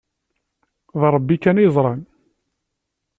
D 0.99 1.01
Rebbi 1.15 1.35
kan 1.37 1.57
i 1.59 1.63
yeẓran. 1.65 2.01